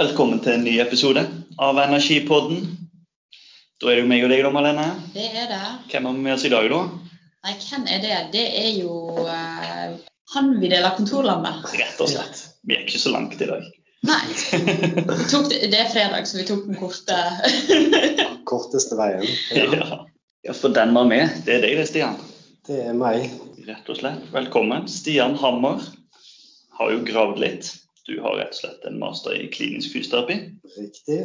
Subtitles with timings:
[0.00, 1.20] Velkommen til en ny episode
[1.60, 2.62] av Energipodden.
[3.76, 4.84] Da er det jo meg og deg, da, Malene.
[5.12, 5.58] Det er det.
[5.90, 6.78] Hvem har vi med oss i dag, da?
[7.44, 8.20] Nei, hvem er det?
[8.32, 8.94] Det er jo
[9.26, 9.98] uh,
[10.32, 11.66] han vi deler kontorland med.
[11.82, 12.40] Rett og slett.
[12.64, 13.66] Vi er ikke så langt i dag.
[14.08, 14.22] Nei.
[15.18, 17.18] Vi tok det, det er fredag, så vi tok den korte.
[18.48, 19.28] Korteste veien.
[19.52, 20.00] Ja.
[20.48, 21.42] ja, for den var med.
[21.44, 22.16] Det er deg, det, Stian.
[22.64, 23.28] Det er meg.
[23.68, 24.24] Rett og slett.
[24.32, 24.88] Velkommen.
[24.88, 25.84] Stian Hammer
[26.80, 27.74] har jo gravd litt.
[28.10, 30.36] Du har rett og slett en master i klinisk fysioterapi
[30.74, 31.18] Riktig.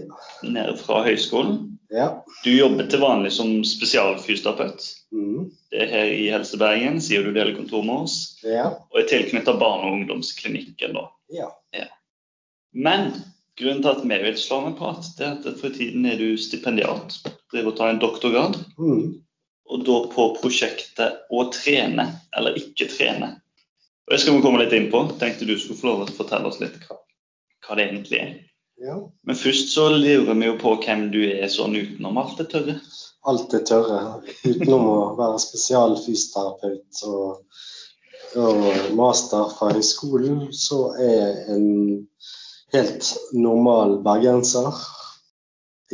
[0.45, 1.55] nede fra høyskolen.
[1.89, 2.11] Ja.
[2.43, 4.85] Du jobber til vanlig som spesialfysioterapeut.
[5.15, 5.47] Mm.
[5.73, 8.17] Det er her i Helse Bergen, sier du deler kontor med oss.
[8.45, 8.67] Ja.
[8.93, 11.07] Og er tilknyttet barne- og ungdomsklinikken, da.
[11.33, 11.49] ja.
[12.75, 13.13] Men
[13.57, 16.19] grunnen til at vi vil slå av en prat, det er at for tiden er
[16.19, 17.17] du stipendiat.
[17.53, 18.59] Driver og tar en doktorgrad.
[18.77, 19.21] Mm.
[19.73, 23.37] Og da på prosjektet å trene eller ikke trene.
[24.05, 25.01] Og Det skal vi komme litt inn på.
[25.21, 26.99] Tenkte du skulle få lov til å fortelle oss litt hva,
[27.65, 28.33] hva det egentlig er.
[28.85, 28.97] ja.
[29.25, 32.75] Men først så lurer vi jo på hvem du er sånn utenom alt det tørre.
[33.25, 34.01] Alt det tørre.
[34.45, 37.63] Utenom å være spesialfysioterapeut og,
[38.37, 38.67] og
[38.99, 41.65] master fra høyskolen, så er jeg en
[42.75, 44.83] helt normal bergenser.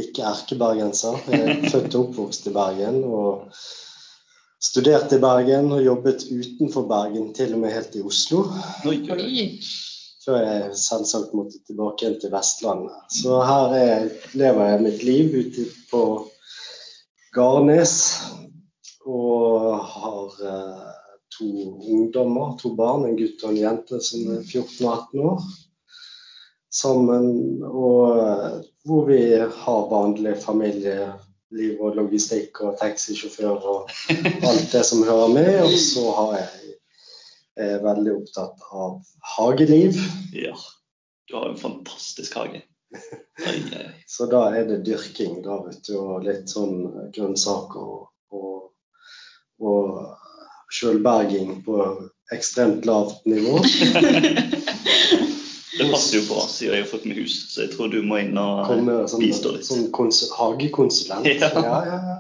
[0.02, 1.20] Ikke erkebergenser.
[1.32, 3.04] Jeg er født og oppvokst i Bergen.
[3.08, 3.48] og
[4.62, 8.44] Studerte i Bergen og jobbet utenfor Bergen, til og med helt i Oslo.
[8.86, 9.46] Oi, oi,
[10.22, 13.00] før jeg selvsagt måtte tilbake igjen til Vestlandet.
[13.10, 14.06] Så her er,
[14.38, 16.04] lever jeg mitt liv ute på
[17.34, 17.96] Garnes
[19.10, 20.86] og har eh,
[21.40, 21.50] to
[21.96, 25.52] ungdommer, to barn, en gutt og en jente som er 14 og 18 år.
[26.72, 27.32] Sammen,
[27.66, 30.38] og eh, hvor vi har vanlig
[31.52, 33.90] familieliv og logistikk og taxisjåfør og
[34.48, 35.64] alt det som hører med.
[35.64, 36.76] Og så har jeg
[37.58, 39.02] er veldig opptatt av
[39.38, 39.96] hageliv.
[40.34, 40.56] Ja.
[41.28, 42.64] Du har en fantastisk hage.
[44.08, 48.72] Så da er det dyrking, da, vet du, og litt sånn grønnsaker og, og,
[49.60, 51.78] og sjølberging på
[52.32, 53.60] ekstremt lavt nivå.
[55.78, 57.36] Det passer jo bra, siden jeg har fått meg hus.
[57.54, 58.68] Så jeg tror du må inn og
[59.10, 59.66] som bistå litt.
[59.66, 59.88] sånn
[60.38, 61.30] hagekonsulent.
[61.32, 61.50] Ja.
[61.56, 62.18] Ja, ja, ja.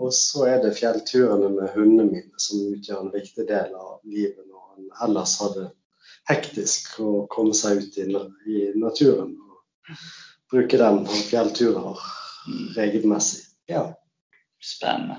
[0.00, 4.44] Og så er det fjellturene med hundene mine som utgjør en viktig del av livet
[4.48, 5.68] når en ellers hadde
[6.28, 8.06] hektisk å komme seg ut i,
[8.52, 10.00] i naturen og
[10.52, 12.06] bruke den på fjellturer
[12.48, 12.68] Mm.
[12.76, 13.42] regelmessig.
[13.68, 13.94] Ja.
[14.64, 15.16] Spennende.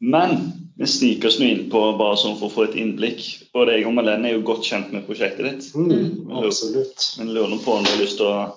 [0.00, 3.22] Men vi sniker oss nå inn på bare sånn for å få et innblikk.
[3.54, 5.68] Både jeg og Malene er jo godt kjent med prosjektet ditt.
[5.78, 7.08] Mm, absolutt.
[7.18, 8.48] Men lurer på om du har lyst til å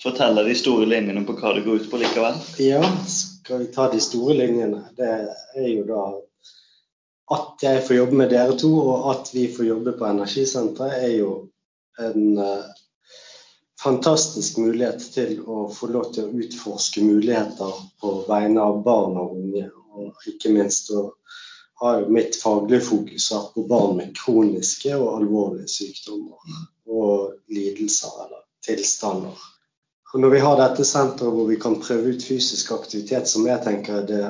[0.00, 2.38] fortelle de store linjene på hva det går ut på likevel?
[2.62, 4.84] Ja, skal vi ta de store linjene?
[4.96, 6.04] Det er jo da
[7.30, 11.12] at jeg får jobbe med dere to, og at vi får jobbe på Energisenteret, er
[11.20, 11.34] jo
[12.02, 12.64] en eh,
[13.82, 19.36] fantastisk mulighet til å få lov til å utforske muligheter på vegne av barn og
[19.38, 19.68] unge.
[20.00, 21.04] Og ikke minst å
[21.80, 26.60] ha jo mitt faglige fokus vært på barn med kroniske og alvorlige sykdommer
[26.90, 29.38] og lidelser eller tilstander.
[30.12, 33.62] Og når vi har dette senteret hvor vi kan prøve ut fysisk aktivitet, som jeg
[33.64, 34.24] tenker er det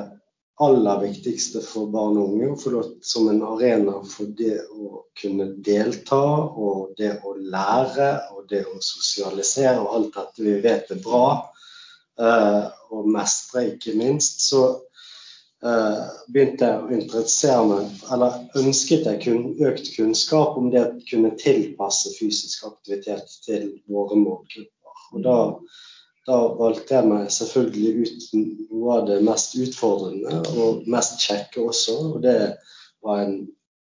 [0.61, 6.21] aller viktigste for barn og unge, lov som en arena for det å kunne delta
[6.21, 11.25] og det å lære og det å sosialisere og alt dette vi vet er bra,
[12.21, 12.63] eh,
[12.93, 14.61] og mestre ikke minst, så
[15.61, 21.35] begynte jeg å interessere meg, eller ønsket jeg kun, økt kunnskap om det å kunne
[21.37, 25.05] tilpasse fysisk aktivitet til våre målgrupper.
[25.13, 25.37] Og da,
[26.27, 28.27] da valgte jeg meg selvfølgelig ut
[28.71, 31.97] noe av det mest utfordrende og mest kjekke også.
[32.15, 32.37] Og det
[33.05, 33.35] var en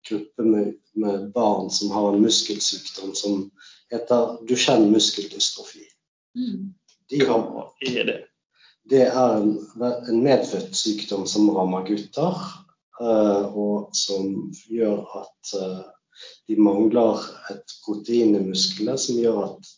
[0.10, 3.46] gruppe med, med barn som har en muskelsykdom som
[3.94, 5.86] heter Duchenne muskeldystrofi.
[6.36, 6.74] Mm.
[7.10, 8.12] De har Hva er
[8.90, 9.06] det?
[9.08, 9.54] er en,
[10.10, 12.42] en medfødt sykdom som rammer gutter,
[13.02, 15.82] eh, og som gjør at eh,
[16.48, 17.22] de mangler
[17.54, 19.72] et protein i musklene som gjør at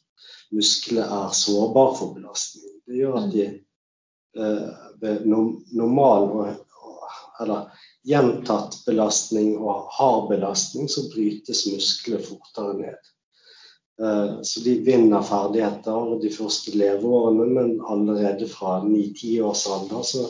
[0.55, 2.79] musklene er sårbare for belastning.
[2.87, 6.57] Det gjør at de eh, ved no- normal
[7.41, 7.71] eller
[8.05, 13.11] gjentatt belastning og hard belastning, så brytes muskler fortere ned.
[14.01, 20.23] Eh, Så de vinner ferdigheter de første leveårene, men allerede fra 9-10 års alder så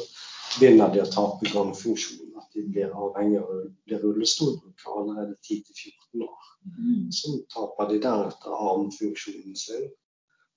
[0.57, 2.33] begynner de å tape gangfunksjon.
[2.41, 6.49] At de blir avhengig av å bli rullestolbrukere allerede 10-14 år.
[6.67, 7.07] Mm.
[7.15, 9.87] Så taper de deretter armfunksjonen sin,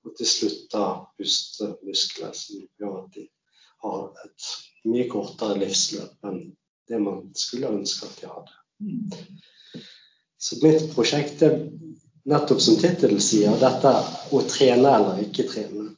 [0.04, 3.28] og til slutt da pustemuskler, som gjør at de
[3.84, 4.50] har et
[4.90, 6.42] mye kortere livsløp enn
[6.90, 8.58] det man skulle ønske at de hadde.
[8.82, 9.84] Mm.
[10.44, 11.52] Så mitt prosjekt det
[12.24, 13.92] nettopp som tittelen sier, dette
[14.32, 15.90] å trene eller ikke trene.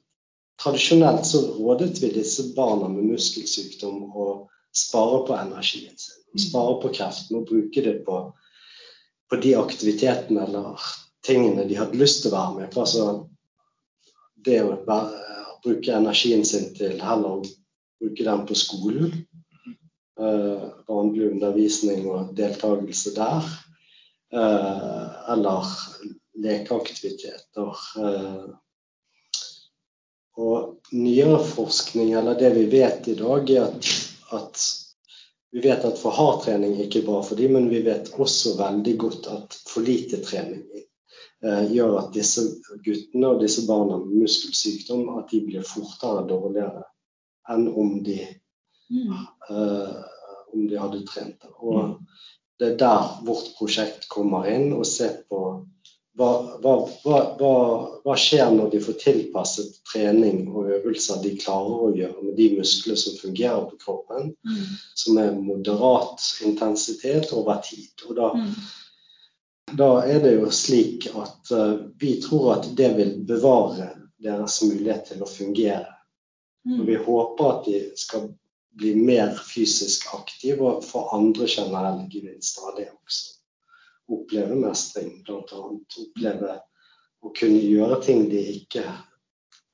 [0.63, 4.27] Tradisjonelt så rådet vi disse barna med muskelsykdom å
[4.77, 6.23] spare på energien sin.
[6.41, 8.21] Spare på kreften og bruke det på,
[9.31, 10.89] på de aktivitetene eller
[11.27, 12.85] tingene de hadde lyst til å være med på.
[12.85, 13.07] Altså,
[14.47, 15.23] det å bare,
[15.65, 17.47] bruke energien sin til heller å
[18.01, 19.15] bruke den på skolen.
[20.17, 23.49] Uh, vanlig undervisning og deltakelse der.
[24.37, 25.65] Uh, eller
[26.45, 27.77] lekeaktiviteter.
[27.97, 28.49] Uh,
[30.37, 33.87] og nyere forskning, eller det vi vet i dag, er at,
[34.37, 34.65] at
[35.53, 38.57] vi vet at for hard trening er ikke bra for dem, men vi vet også
[38.59, 42.45] veldig godt at for lite trening eh, gjør at disse
[42.85, 46.85] guttene og disse barna med muskelsykdom at de blir fortere dårligere
[47.55, 48.21] enn om de,
[48.87, 49.17] Mm.
[49.51, 49.95] eh,
[50.55, 51.43] om de hadde trent.
[51.59, 51.97] Og
[52.59, 55.41] det er der vårt prosjekt kommer inn, og ser på
[56.17, 56.29] hva,
[56.63, 56.75] hva,
[57.05, 57.19] hva,
[58.01, 62.47] hva, skjer når de får tilpasset trening og øvelser de klarer å gjøre med de
[62.57, 64.65] muskler som fungerer på kroppen, Mm.
[64.95, 67.93] som er moderat intensitet over tid.
[68.09, 68.55] Og da, Mm.
[69.77, 73.91] da er det jo slik at uh, vi tror at det vil bevare
[74.23, 75.93] deres mulighet til å fungere.
[76.65, 76.87] Og Mm.
[76.87, 78.31] vi håper at de skal
[78.77, 83.33] bli mer fysisk aktiv og få andre generelle gevinster av det også.
[84.13, 85.61] Oppleve mestring, bl.a.
[85.67, 86.59] Oppleve
[87.25, 88.85] å kunne gjøre ting de ikke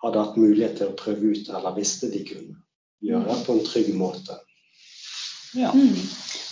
[0.03, 2.57] hadde hatt mulighet til å prøve ut eller visste de kunne
[3.03, 4.39] gjøre på en trygg måte.
[5.55, 5.73] Ja.
[5.75, 5.99] Mm.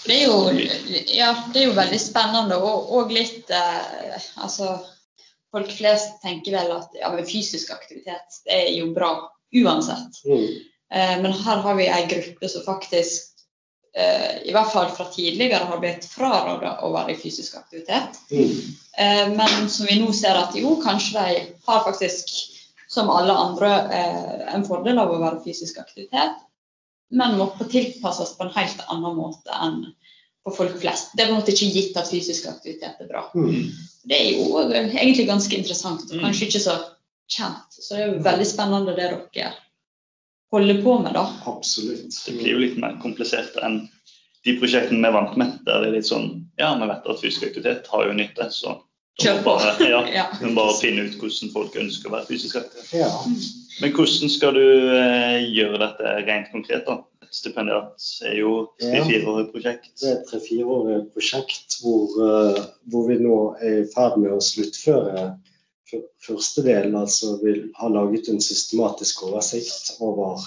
[0.04, 0.50] Det er, jo,
[1.12, 4.78] ja, det er jo veldig spennende og, og litt eh, Altså,
[5.52, 9.12] folk flest tenker vel at ja, men fysisk aktivitet det er jo bra
[9.56, 10.20] uansett.
[10.24, 10.46] Mm.
[10.90, 13.28] Eh, men her har vi ei gruppe som faktisk,
[13.94, 18.18] eh, i hvert fall fra tidligere, har blitt fraråda å være i fysisk aktivitet.
[18.30, 18.76] Mm.
[18.98, 22.30] Eh, men som vi nå ser at jo, kanskje de har faktisk,
[22.90, 26.42] som alle andre, eh, en fordel av å være i fysisk aktivitet,
[27.10, 29.80] men må tilpasses på en helt annen måte enn
[30.44, 31.10] for folk flest.
[31.14, 33.26] Det er på en måte ikke gitt at fysisk aktivitet er bra.
[33.34, 33.66] Mm.
[34.08, 36.22] Det er jo egentlig ganske interessant, og Mm.
[36.24, 36.76] kanskje ikke så
[37.28, 37.68] kjent.
[37.70, 39.52] Så det er jo veldig spennende det dere
[40.52, 41.24] holder på med, da.
[41.50, 42.14] Absolutt.
[42.26, 43.82] Det blir jo litt mer komplisert enn
[44.46, 45.58] de prosjektene vi er vant med.
[45.66, 46.30] Der det er litt sånn
[46.60, 48.78] Ja, vi vet at fysisk aktivitet har jo nytte, så
[49.20, 49.52] Kjør på.
[49.58, 50.26] Bare, ja, Ja.
[50.40, 52.86] vi må bare finne ut hvordan folk ønsker å være fysisk aktive.
[53.02, 53.10] Ja.
[53.82, 54.64] Men hvordan skal du
[54.96, 56.86] eh, gjøre dette rent konkret?
[56.86, 57.02] da?
[57.26, 59.92] Et stipendiat er jo et fireårig prosjekt.
[60.00, 64.40] Det er et tre-fireårig prosjekt hvor, uh, hvor vi nå er i ferd med å
[64.42, 65.28] sluttføre
[66.26, 66.94] første del.
[66.96, 70.40] Altså vi ha laget en systematisk oversikt over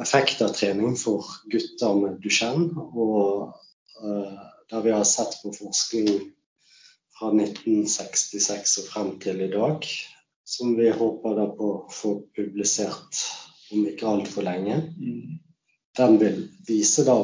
[0.00, 2.70] effekt av trening for gutter med Duchenne.
[2.76, 3.50] Og
[4.02, 4.38] uh,
[4.70, 6.08] der vi har sett på forskning
[7.18, 9.86] fra 1966 og frem til i dag.
[10.44, 13.24] Som vi håper da på å få publisert
[13.70, 15.38] om ikke altfor lenge Mm.
[15.96, 16.36] den vil
[16.66, 17.16] vise da,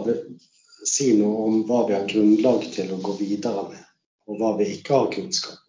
[0.87, 3.83] si noe om hva vi har grunnlag til å gå videre med,
[4.27, 5.66] og hva vi ikke har kunnskap.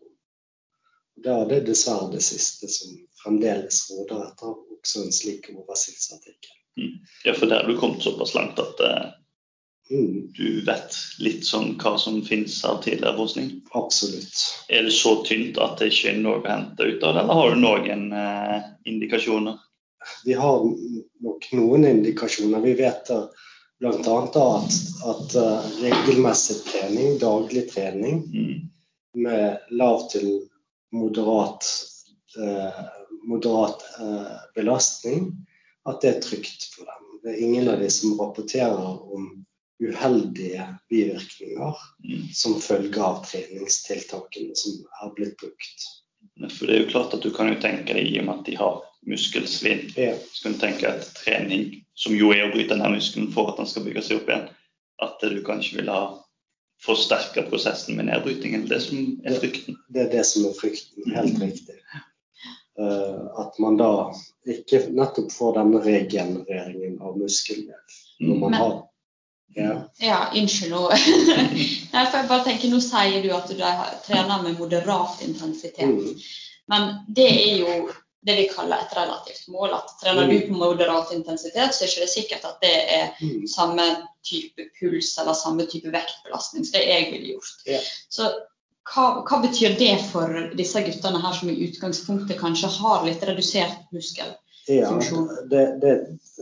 [1.23, 2.93] Da er det dessverre det siste som
[3.23, 6.53] fremdeles råder etter også en slik oversiktsartikkel.
[7.25, 9.07] Ja, for der har du kommet såpass langt at uh,
[9.87, 13.51] Mm, du vet litt sånn hva som finnes av tidligere forskning.
[13.71, 14.41] absolutt.
[14.67, 17.37] Er det så tynt at det ikke er noe å hente ut av det, eller
[17.39, 19.55] har du noen uh, indikasjoner?
[20.25, 20.59] Vi har
[21.23, 22.59] nok noen indikasjoner.
[22.67, 23.29] Vi vet uh,
[23.79, 24.17] bl.a.
[24.27, 24.75] at,
[25.13, 28.67] at uh, regelmessig trening, daglig trening, Mm.
[29.23, 30.27] med lav til
[30.93, 31.65] moderat,
[32.37, 32.79] eh,
[33.27, 35.31] moderat eh, belastning,
[35.89, 37.03] at det er trygt for dem.
[37.23, 39.45] Det er ingen av de som rapporterer om
[39.83, 42.27] uheldige bivirkninger Mm.
[42.33, 45.87] som følge av treningstiltakene som er blitt brukt.
[46.53, 48.45] For det er jo klart at du kan jo tenke deg, i og med at
[48.45, 52.75] de har muskelsvinn, Ja, så kan du tenke at trening, som jo er å bryte
[52.75, 54.49] denne muskelen for at den skal bygge seg opp igjen,
[55.01, 56.01] at du kanskje vil ha
[56.85, 58.67] forsterka prosessen med nedbrytingen.
[58.69, 59.77] Det som er frykten.
[59.93, 61.11] det er det som er frykten.
[61.15, 61.75] Helt riktig.
[62.79, 63.87] Uh, at man da
[64.45, 68.39] ikke nettopp får denne regenereringen av muskelvev når Mm.
[68.39, 68.83] man Men- har
[69.55, 70.89] ja, Ja, unnskyld nå.
[71.93, 73.55] Nei, for jeg bare tenker, Nå sier du at du
[74.05, 75.79] trener med moderat intensitet.
[75.87, 76.19] mm,
[76.69, 77.89] Men det er jo
[78.25, 79.73] det vi kaller et relativt mål.
[79.77, 83.47] at Trener du på moderat intensitet, så er det ikke sikkert at det er mm,
[83.47, 83.85] samme
[84.25, 87.53] type puls eller samme type vektbelastning som det jeg ville gjort.
[87.69, 87.79] Ja.
[88.09, 88.31] Så
[88.87, 93.87] hva, hva betyr det for disse guttene her som i utgangspunktet kanskje har litt redusert
[93.95, 94.35] muskel?
[94.67, 94.89] Ja,
[95.49, 95.91] det, det,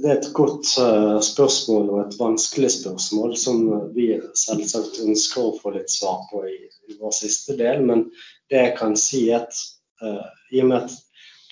[0.02, 3.60] det er et godt eh, spørsmål og et vanskelig spørsmål som
[3.94, 6.56] vi selvsagt ønsker å få litt svar på i,
[6.90, 7.84] i vår siste del.
[7.86, 8.08] Men
[8.50, 9.62] det jeg kan si er at
[10.02, 10.98] uh, i og med at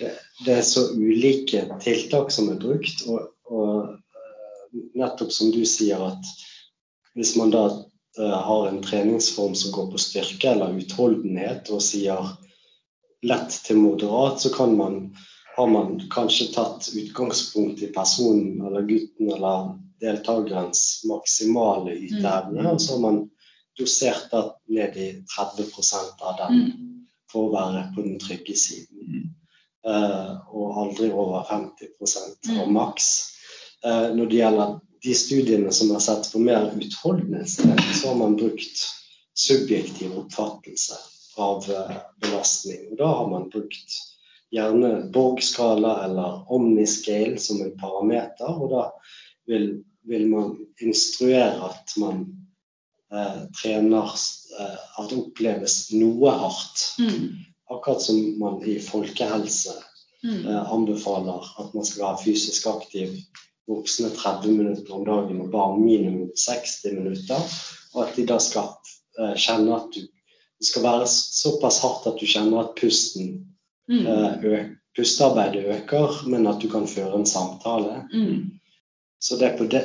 [0.04, 0.12] det,
[0.46, 6.02] det er så ulike tiltak som er brukt, og, og eh, nettopp som du sier
[6.12, 6.32] at
[7.16, 7.66] hvis man da
[8.20, 12.34] eh, har en treningsform som går på styrke eller utholdenhet og sier
[13.24, 15.16] lett til moderat, så kan man
[15.56, 22.72] har man kanskje tatt utgangspunkt i personen eller gutten eller deltakerens maksimale yteevne, Mm.
[22.72, 23.20] og så har man
[23.78, 25.08] dosert det ned i
[25.38, 27.06] 30% av den Mm.
[27.32, 29.30] for å være på den trygge siden.
[29.84, 32.74] Eh, og aldri over 50 og Mm.
[32.74, 33.08] maks.
[33.84, 38.38] Eh, når det gjelder de studiene som har sett på mer utholdenhet, så har man
[38.40, 38.86] brukt
[39.36, 40.96] subjektiv oppfattelse
[41.38, 42.92] av eh, belastning.
[42.92, 43.98] Og da har man brukt
[44.54, 48.84] gjerne Borg-skala eller Omniscale som en parameter, og da
[49.48, 52.24] vil, vil man instruere at man
[53.12, 54.14] eh, trener
[54.60, 56.86] eh, At det oppleves noe hardt.
[57.00, 57.34] Mm.
[57.74, 59.74] Akkurat som man i folkehelse
[60.24, 60.46] Mm.
[60.48, 63.10] eh, anbefaler at man skal være fysisk aktiv
[63.68, 67.42] voksne 30 minutter om dagen og barn minimum 60 minutter.
[67.94, 68.70] Og at de da skal
[69.20, 70.00] eh, kjenne at du
[70.60, 73.48] Det skal være såpass hardt at du kjenner at pusten
[73.90, 74.08] Mm.
[74.08, 74.66] eh,
[74.96, 78.04] pustearbeidet øker, men at du kan føre en samtale.
[78.14, 78.52] Mm.
[79.20, 79.84] Så det er på det,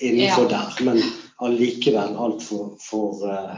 [0.00, 0.48] innenfor Ja.
[0.48, 0.84] der.
[0.84, 1.02] Men
[1.42, 3.56] allikevel altfor for, uh,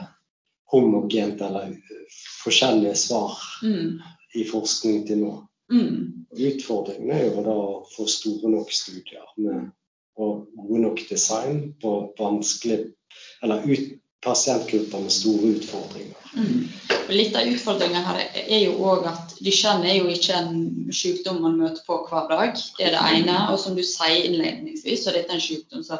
[0.73, 4.00] homogent eller eh, forskjellige svar Mm.
[4.35, 5.33] i forskning til nå.
[5.73, 6.26] Mm.
[6.33, 9.71] Utfordringen er jo da å få store nok studier med,
[10.17, 12.93] og gode nok design på vanskelig
[13.43, 13.88] Eller ut,
[14.25, 16.17] pasientgrupper med store utfordringer.
[16.37, 16.69] Mm.
[17.11, 21.59] Litt av utfordringen her er jo òg at Duchenne er jo ikke en sykdom man
[21.59, 22.55] møter på hver dag.
[22.79, 23.35] Det er det ene.
[23.52, 25.99] Og som du sier innledningsvis, så er dette en sykdom som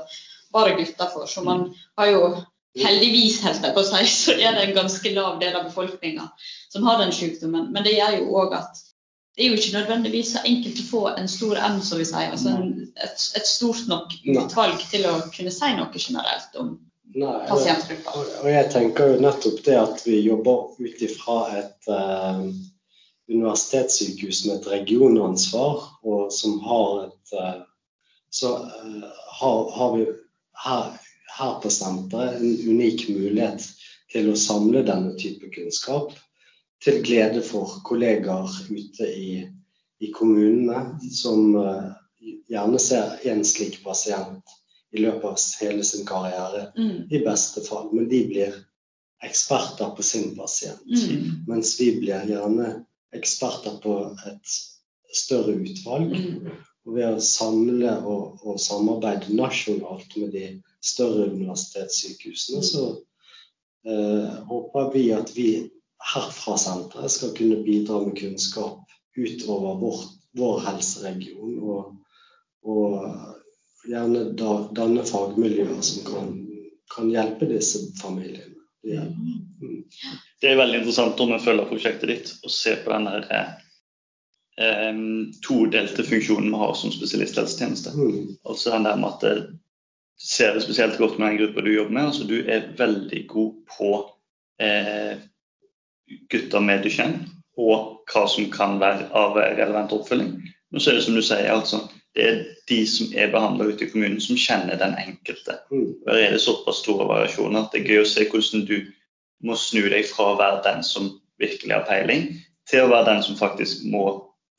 [0.55, 1.27] bare gutter får.
[1.27, 1.67] Så man
[1.99, 2.23] har jo
[2.79, 6.31] heldigvis, helt jeg på si, så er det en ganske lav del av befolkninga
[6.73, 7.71] som har den sykdommen.
[7.73, 8.81] Men det gjør jo òg at
[9.33, 12.33] det er jo ikke nødvendigvis så enkelt å få en stor N, som vi sier.
[12.35, 16.75] Altså en, et, et stort nok utvalg til å kunne si noe generelt om
[17.13, 17.59] Nei, Og
[18.41, 22.39] og jeg tenker jo nettopp det at vi jobber ut ifra et eh,
[23.29, 27.61] universitetssykehus med et regionansvar, og som har et eh,
[28.33, 29.05] Så eh,
[29.41, 30.07] har, har vi
[30.65, 30.97] her,
[31.39, 33.65] her på senteret en unik mulighet
[34.13, 36.13] til å samle denne type kunnskap.
[36.83, 39.45] Til glede for kollegaer ute i,
[40.03, 41.93] i kommunene, som eh,
[42.51, 44.59] gjerne ser en slik pasient
[44.93, 47.09] i løpet av hele sin karriere Mm.
[47.11, 48.55] i beste fall, men de blir
[49.25, 50.83] eksperter på sin pasient.
[50.87, 51.45] Mm.
[51.49, 52.85] Mens vi blir gjerne
[53.15, 53.95] eksperter på
[54.27, 54.55] et
[55.15, 56.13] større utvalg.
[56.13, 56.51] Mm.
[56.87, 60.47] Og ved å samle og, og samarbeide nasjonalt med de
[60.83, 62.87] større universitetssykehusene, så
[63.87, 65.49] eh, håper vi at vi
[66.13, 68.83] herfra senteret skal kunne bidra med kunnskap
[69.15, 70.01] utover vår,
[70.39, 71.61] vår helseregion.
[71.63, 71.93] Og,
[72.67, 76.33] og gjerne da, danne fagmiljøer som kan,
[76.95, 78.59] kan hjelpe disse familiene.
[78.83, 79.85] Mm.
[80.43, 83.53] Det er veldig interessant om vi følger prosjektet ditt og ser på den eh,
[85.47, 87.91] todelte funksjonen vi har som spesialisthelsetjeneste.
[87.97, 88.35] Mm.
[88.45, 89.37] Altså den der med at det
[90.23, 92.03] ser det spesielt godt med den gruppa du jobber med.
[92.07, 93.93] altså Du er veldig god på
[94.63, 95.17] eh,
[96.31, 97.27] gutter med Duchenne
[97.59, 100.39] og hva som kan være av relevant oppfølging.
[100.73, 101.83] Men så er det som du sier, altså,
[102.17, 105.59] det er de som er behandla ute i kommunen, som kjenner den enkelte.
[105.73, 105.91] Mm.
[106.07, 108.79] Der er det såpass store variasjoner at det er gøy å se hvordan du
[109.45, 111.11] må snu deg fra å være den som
[111.43, 112.29] virkelig har peiling,
[112.71, 114.05] til å være den som faktisk må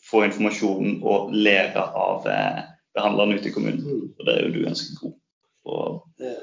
[0.10, 2.63] få informasjon og lære av eh,
[2.95, 3.83] behandlerne ute i kommunen.
[3.83, 4.10] Mm.
[4.19, 5.13] Og det er jo du ganske god
[5.63, 5.86] på å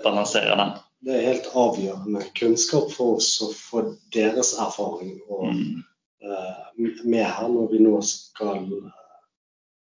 [0.05, 0.71] balansere den.
[1.05, 5.83] det er helt avgjørende kunnskap for oss å få deres erfaring og, Mm.
[6.23, 8.67] eh, med her når vi nå skal,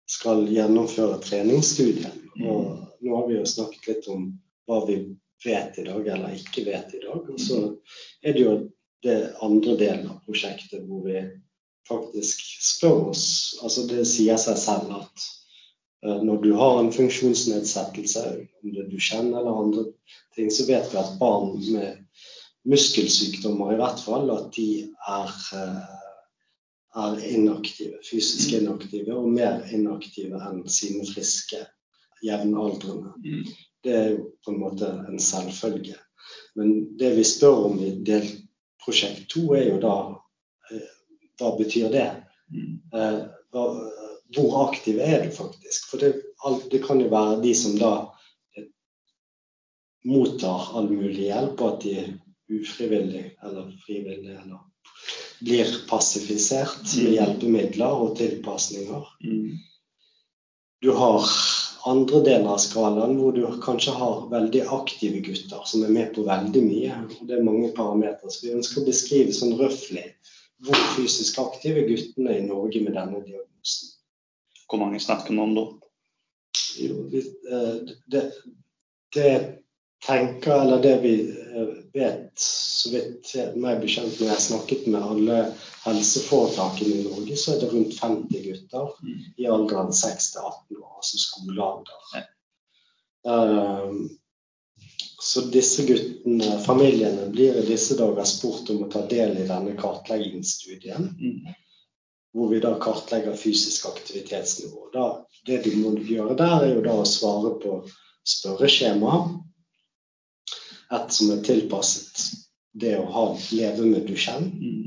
[0.09, 2.17] skal gjennomføre treningsstudien.
[2.41, 4.31] Og nå har vi jo snakket litt om
[4.69, 4.97] hva vi
[5.45, 7.29] vet i dag eller ikke vet i dag.
[7.31, 7.61] Og så
[8.23, 8.55] er det jo
[9.03, 11.21] det andre delen av prosjektet hvor vi
[11.91, 13.27] faktisk spør oss
[13.63, 15.25] Altså det sier seg selv at
[16.07, 18.27] eh, når du har en funksjonsnedsettelse,
[18.63, 19.87] om det er kjenner eller andre
[20.37, 22.05] ting, så vet vi at barn med
[22.69, 24.69] muskelsykdommer i hvert fall, at de
[25.09, 25.97] er, eh,
[27.05, 31.65] er inaktive, fysisk inaktive, og mer inaktive enn sine friske
[32.25, 33.15] jevnaldrende.
[33.25, 33.45] Mm.
[33.85, 35.97] Det er jo på en måte en selvfølge.
[36.55, 39.95] Men det vi spør om i delprosjekt to, er jo da
[41.41, 42.07] hva betyr det?
[42.53, 42.79] Mm.
[42.95, 43.21] Eh,
[44.37, 45.89] hvor aktiv er du faktisk?
[45.91, 46.13] For det,
[46.71, 47.93] det kan jo være de som da
[50.05, 52.11] mottar all mulig hjelp, og at de er
[52.51, 54.61] ufrivillig eller frivillig eller
[55.41, 57.13] blir passifisert med Mm.
[57.17, 59.05] hjelpemidler og tilpasninger.
[59.25, 59.59] Mm.
[60.83, 61.25] Du har
[61.87, 66.25] andre deler av skalaen hvor du kanskje har veldig aktive gutter som er med på
[66.27, 66.99] veldig mye.
[67.21, 68.31] og Det er mange parametere.
[68.31, 70.05] som vi ønsker å beskrive sånn røftlig
[70.64, 73.95] hvor fysisk aktive guttene i Norge med denne diagnosen.
[74.69, 75.67] Hvor mange snakker vi om da?
[76.81, 78.23] Jo, vi, eh, det,
[79.14, 79.33] det
[80.07, 85.02] tenker, eller det vi eh, vet, så vidt meg bekjent når jeg har snakket med
[85.02, 85.40] alle
[85.85, 89.19] helseforetakene i Norge, så er det rundt 50 gutter Mm.
[89.37, 92.00] i alderen 6 til 18 år, altså skolealder.
[92.14, 92.23] Ja.
[93.33, 93.95] Eh,
[95.31, 99.77] Så disse guttene, familiene, blir i disse dager spurt om å ta del i denne
[99.79, 101.55] kartleggingsstudien Mm.
[102.35, 104.89] hvor vi da kartlegger fysisk aktivitetsnivå.
[104.95, 105.05] Da,
[105.47, 107.77] det de må gjøre der, er jo da å svare på
[108.27, 109.15] spørreskjema.
[110.99, 112.27] Et som er tilpasset
[112.75, 114.51] det å ha, leve med Duchenne.
[114.51, 114.87] Mm.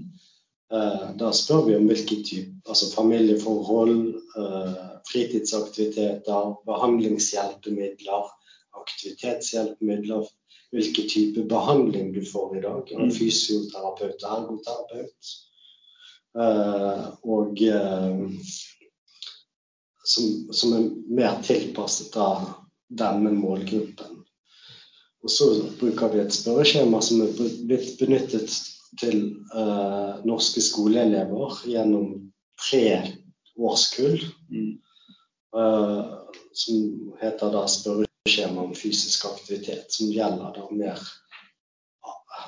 [0.73, 8.31] Eh, Da spør vi om hvilke type altså familieforhold, eh, fritidsaktiviteter, behandlingshjelpemidler,
[8.81, 10.27] aktivitetshjelpemidler,
[10.73, 13.11] hvilken type behandling du får i dag Mm.
[13.11, 15.33] fysioterapeut ergoterapeut.
[16.39, 18.29] Eh, Og eh,
[20.03, 22.49] som, som er mer tilpasset av
[22.89, 24.19] denne målgruppen.
[25.23, 25.47] Og så
[25.79, 28.51] bruker vi et spørreskjema som er blitt benyttet
[28.99, 29.21] til
[29.55, 32.09] uh, norske skoleelever gjennom
[32.59, 32.99] tre
[33.55, 34.19] årskull.
[34.51, 34.73] Mm.
[35.55, 36.19] Uh,
[36.53, 37.63] som heter da
[38.23, 40.99] spørreskjema om fysisk aktivitet, som gjelder da mer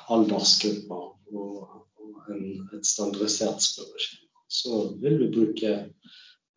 [0.08, 4.40] aldersgrupper og, og en, et standardisert spørreskjema.
[4.48, 5.92] Så vil vi bruke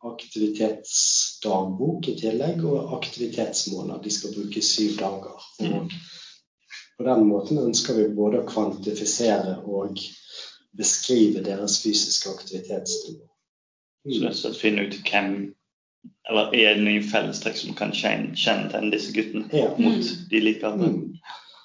[0.08, 4.00] aktivitetsdagbok i tillegg, og aktivitetsmåler.
[4.02, 5.36] De skal bruke syv dager.
[5.68, 5.92] Og
[6.96, 10.00] på den måten ønsker vi både å kvantifisere og
[10.72, 13.28] beskrive deres fysiske aktivitetsnivå.
[14.00, 15.52] Så rett og slett finne ut hvem
[16.30, 19.70] Eller er det noen fellestrekk som kan kjenne- kjennetegne disse guttene Ja.
[19.78, 20.62] mot de like?
[20.66, 21.16] Mm.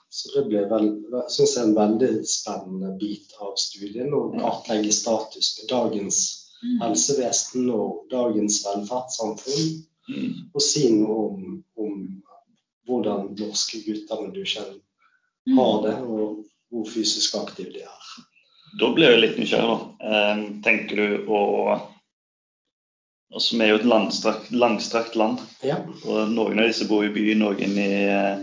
[0.10, 5.60] Så det blir vel, synes jeg, en veldig spennende bit av studien å kartlegge status
[5.60, 6.80] på dagens Mm.
[6.82, 9.84] helsevesen og dagens velferdssamfunn.
[10.10, 10.34] Mm.
[10.56, 12.24] Og si noe om, om
[12.88, 14.80] hvordan norske gutter med Duchenne
[15.48, 15.58] Mm.
[15.58, 18.06] har det, og hvor fysisk aktive de er.
[18.80, 19.98] Da blir jeg litt nysgjerrig.
[20.00, 20.08] da.
[20.08, 21.82] Eh, tenker du å
[23.34, 25.40] altså, Vi er jo et landstrakt, langstrakt land.
[25.64, 25.78] Ja.
[26.06, 28.38] og Noen av disse bor i by, noen i, eh,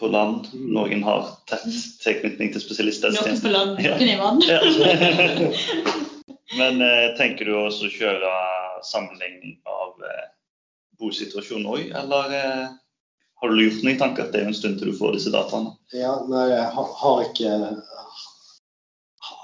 [0.00, 0.48] på land.
[0.54, 0.66] Mm.
[0.74, 1.66] Noen har tett
[2.02, 3.96] tilknytning til Noen på land, Ja.
[3.96, 4.42] noen i vann.
[4.48, 4.60] Ja.
[6.58, 8.30] Men eh, tenker du også å kjøre
[8.82, 10.24] sammenligning av eh,
[10.98, 12.64] bosituasjonen òg, eller eh,
[13.40, 14.26] har du gjort noen tanker?
[14.32, 15.76] Det er en stund til du får disse dataene.
[15.96, 17.52] ja nei, jeg har, har ikke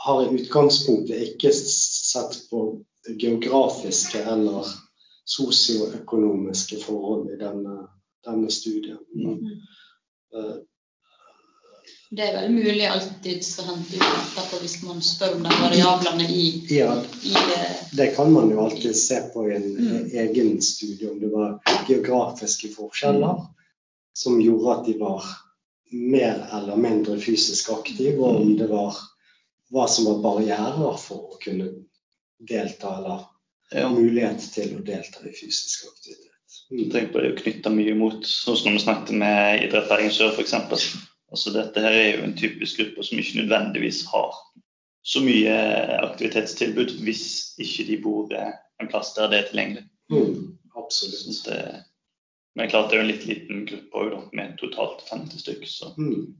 [0.06, 2.64] Har i utgangspunktet ikke sett på
[3.08, 4.66] geografiske eller
[5.26, 7.76] sosioøkonomiske forhold i denne,
[8.26, 8.98] denne studien.
[9.14, 9.60] Mm.
[10.34, 10.56] Eh,
[12.10, 16.28] Det er vel mulig alltid å hente ut etterpå hvis man spør om de variablene
[16.30, 16.92] i, Ja,
[17.26, 20.04] i eh, det kan man jo alltid se på i en Mm.
[20.12, 23.42] egen studie, om det var geografiske forskjeller
[24.14, 25.24] som gjorde at de var
[25.92, 28.94] mer eller mindre fysisk aktive, og om det var
[29.72, 31.68] hva som var barrierer for å kunne
[32.38, 33.24] delta, eller
[33.72, 33.88] Ja.
[33.90, 36.32] mulighet til å delta i fysisk aktivitet.
[36.70, 36.90] Mm.
[36.90, 40.32] tenker på det å knytte mye mot sånn som når vi snakket med Idrettsbergen Sør
[40.34, 40.54] f.eks.
[41.30, 44.34] Altså dette her er jo en typisk gruppe som ikke nødvendigvis har
[45.06, 45.54] så mye
[46.02, 49.84] aktivitetstilbud hvis ikke de bor eh, en plass der det er tilgjengelig.
[50.10, 50.58] Mm.
[50.76, 51.44] Absolutt.
[51.46, 51.84] det,
[52.54, 55.94] men klart det er jo en litt liten gruppe òg, med totalt 50 stykker.
[55.98, 56.34] Mm.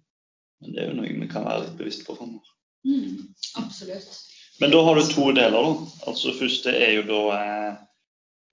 [0.60, 2.50] men det er jo noe vi kan være litt bevisst på framover.
[2.86, 4.22] mm, Absolutt.
[4.60, 5.56] Men da har du to deler.
[5.56, 6.02] da.
[6.10, 7.72] Altså Første er jo da eh,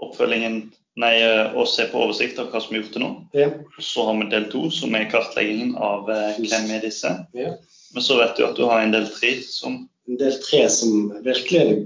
[0.03, 0.63] oppfølgingen
[1.01, 3.09] Nei, eh, å se på oversikt av hva som er gjort til nå.
[3.33, 3.47] Ja.
[3.81, 7.09] Så har vi del to, som er kartleggingen av eh, hvem er disse.
[7.33, 7.55] Ja.
[7.95, 11.13] Men så vet du at du har en del tre som En del tre som
[11.23, 11.77] virkelig er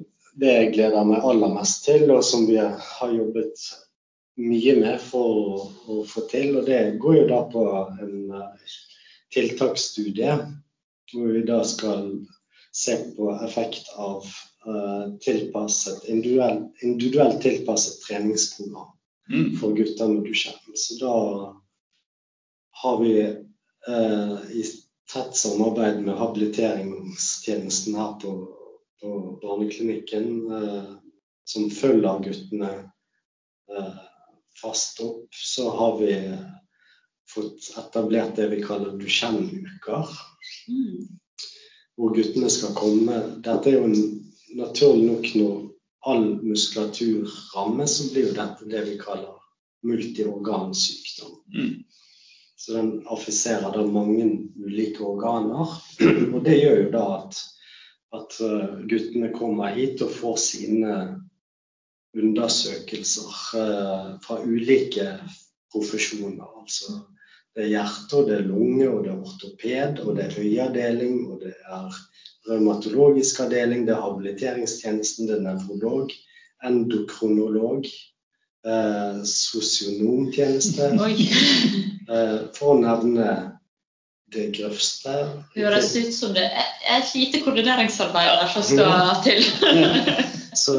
[0.41, 3.61] det jeg gleder meg aller mest til, og som vi har jobbet
[4.41, 6.55] mye med for å, å få til.
[6.57, 7.65] Og det går jo da på
[8.01, 8.73] en eh,
[9.37, 10.33] tiltaksstudie
[11.13, 12.09] hvor vi da skal
[12.77, 14.25] se på effekt av
[14.65, 18.91] eh, tilpasset, individuell, individuelt tilpasset treningsprogram
[19.33, 20.75] mm, for gutter med Duchenne.
[20.75, 21.15] Så da
[22.81, 23.21] har vi
[23.87, 24.63] eh, i
[25.13, 28.35] tett samarbeid med habiliteringstjenesten her på,
[29.01, 30.93] på barneklinikken, eh,
[31.43, 32.71] som følger guttene
[33.73, 33.93] eh,
[34.61, 36.13] fast opp, så har vi
[37.33, 40.13] fått etablert det vi kaller Duchenne-uker.
[40.69, 41.17] Mm.
[41.97, 43.17] Hvor guttene skal komme.
[43.45, 43.97] Dette er jo en,
[44.57, 45.55] naturlig nok når
[46.07, 49.35] all muskulatur rammes, så blir jo dette det vi kaller
[49.87, 51.33] multiorgansykdom.
[51.55, 51.73] Mm.
[52.57, 55.73] Så den affiserer da mange ulike organer.
[56.33, 57.41] Og det gjør jo da at,
[58.17, 60.95] at eh, guttene kommer hit og får sine
[62.17, 65.11] undersøkelser eh, fra ulike
[65.73, 66.49] profesjoner.
[66.63, 66.97] Altså
[67.57, 71.15] det er hjerte, og det er lunge, og det er ortoped, og det er høyavdeling,
[71.31, 71.95] og det er
[72.49, 76.13] revmatologisk avdeling, det er habiliteringstjenesten, det er nevrolog,
[76.67, 77.87] endokronolog,
[78.61, 80.91] eh, sosionomtjeneste,
[82.13, 83.29] eh, for å nevne
[84.35, 85.15] det grøvste.
[85.55, 89.41] Det høres ut som det er et lite koordineringsarbeid der som skal til.
[90.57, 90.75] Så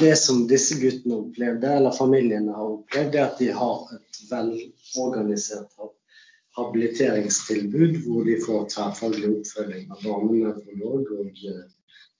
[0.00, 5.68] det som disse guttene opplevde, eller familiene har opplevd, er at de har et velorganisert
[6.56, 11.64] habiliteringstilbud hvor de får tverrfaglig oppfølging av barnenevrolog og eh,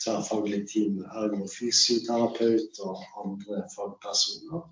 [0.03, 4.65] tverrfaglig team ergo fysioterapeut og andre fagpersoner.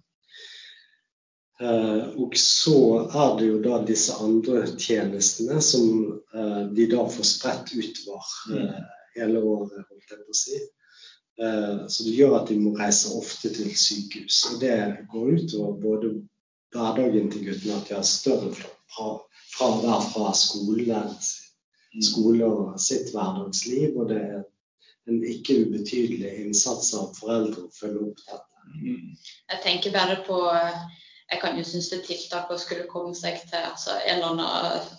[1.63, 5.89] Eh, og så er det jo da disse andre tjenestene som
[6.35, 8.79] eh, de da får spredt utover eh,
[9.19, 10.63] hele året, holdt jeg på å si.
[11.43, 14.37] Så det gjør at de må reise ofte til sykehus.
[14.53, 14.75] Og det
[15.11, 16.11] går utover både
[16.75, 21.03] hverdagen til guttene, at de har større fra- fravær fra skole,
[22.03, 23.97] skole og sitt hverdagsliv.
[23.97, 24.43] Og det er
[25.11, 28.49] en ikke ubetydelig innsats av foreldre å følge opp dette.
[28.73, 29.15] Mm.
[29.51, 30.39] Jeg tenker bare på
[31.33, 34.27] Jeg kan jo synes det er tiltak å skulle komme seg til altså, en eller
[34.35, 34.91] annen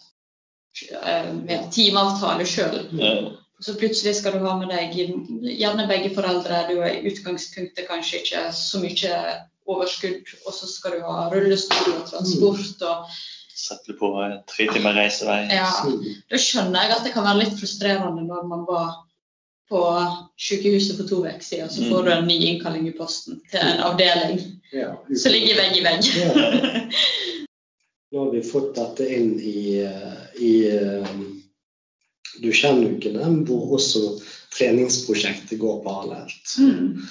[0.97, 2.79] eh, med timeavtale sjøl.
[2.97, 3.27] Eh,
[3.61, 6.63] Så plutselig skal du ha med deg gjerne begge foreldre.
[6.71, 9.19] Du har i utgangspunktet kanskje ikke så mye
[9.69, 12.81] overskudd, og så skal du ha rullestol og transport.
[12.81, 13.13] og
[13.53, 15.43] Sette på eh, tre timer reisevei.
[15.53, 15.69] ja,
[16.29, 18.93] Da skjønner jeg at det kan være litt frustrerende når man var
[19.69, 19.81] på
[20.37, 23.79] sykehuset for to uker siden, så får du en ny innkalling i posten til en
[23.87, 24.41] avdeling
[24.73, 26.09] ja, som ligger vegg i vegg.
[26.19, 26.83] Ja.
[28.13, 31.13] Nå har vi fått dette inn i, eh, i eh,
[32.43, 34.03] Duchenne-ukene, hvor også
[34.53, 36.51] treningsprosjektet går parallelt.
[36.61, 37.01] Mm.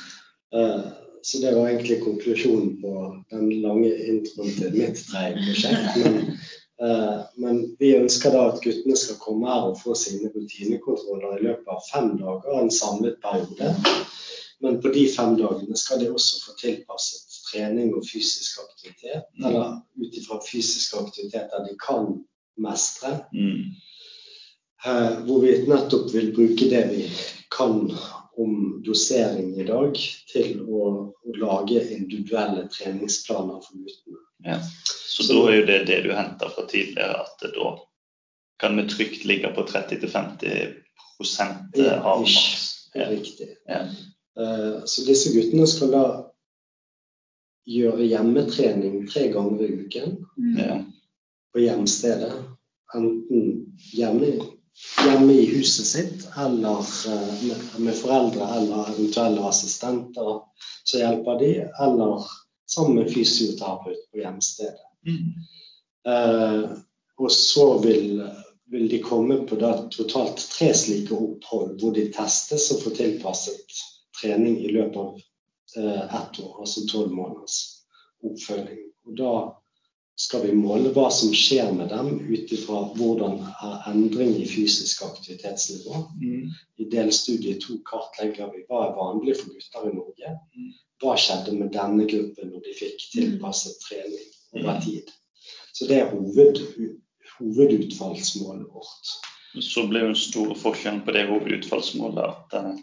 [0.55, 0.85] Eh,
[1.22, 2.92] Så det var egentlig konklusjonen på
[3.30, 6.00] den lange introen til mitt dreieprosjekt.
[6.02, 6.16] Men,
[6.82, 11.44] uh, men vi ønsker da at guttene skal komme her og få sine rutinekontroller i
[11.46, 13.70] løpet av fem dager, en samlet periode.
[14.62, 19.30] Men på de fem dagene skal de også få tilpasset trening og fysisk aktivitet.
[19.38, 22.11] Eller ut ifra fysiske aktiviteter de kan
[22.62, 23.14] mestre.
[23.35, 23.72] Mm.
[24.82, 27.06] Uh, hvor vi nettopp vil bruke det vi
[27.54, 27.85] kan
[28.37, 29.99] om dosering i dag,
[30.33, 34.21] til å, å lage individuelle treningsplaner for guttene.
[34.47, 34.57] Ja.
[35.12, 37.75] Så da er jo det det du henter fra tidligere, at det da
[38.62, 40.73] kan vi trygt ligge på 30-50
[41.77, 42.37] Ja, av ish.
[42.37, 42.68] maks.
[42.95, 43.07] Ja.
[43.11, 43.49] riktig.
[43.68, 43.81] Ja.
[44.38, 46.05] Eh, Så disse guttene skal da
[47.68, 50.57] gjøre hjemmetrening tre ganger i uken Mm.
[50.59, 50.79] Ja.
[51.55, 52.33] på hjemstedet.
[52.95, 54.33] Enten hjemme,
[55.04, 60.40] hjemme i huset sitt eller eh, med, med foreldre eller eventuelle assistenter
[60.85, 61.50] som hjelper de,
[61.87, 62.24] eller
[62.74, 64.87] sammen med fysioterapeut på hjemstedet.
[65.06, 65.32] Mm.
[66.08, 66.70] Eh,
[67.18, 68.22] og så vil,
[68.70, 73.82] vil de komme på da totalt tre slike opphold hvor de testes og får tilpasset
[74.20, 75.20] trening i løpet av
[75.78, 77.58] eh, ett år, altså tolv måneders
[78.24, 78.88] oppfølging.
[79.06, 79.35] Og da
[80.18, 85.03] skal vi måle hva som skjer med dem ut ifra hvordan er endring i fysisk
[85.07, 86.03] aktivitetsnivå.
[86.20, 86.51] Mm.
[86.79, 90.35] I delstudie to kartlegger vi hva er vanlig for gutter i Norge.
[91.03, 94.29] Hva skjedde med denne gruppen når de fikk tilpasset trening
[94.61, 95.11] over tid.
[95.72, 96.61] Så det er hoved,
[97.38, 99.14] hovedutfallsmålet vårt.
[99.61, 102.75] Så ble jo en store forskjellen på det hovedutfallsmålet at eh,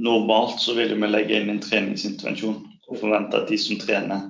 [0.00, 4.28] normalt så vil vi legge inn en treningsintervensjon og forvente at de som trener,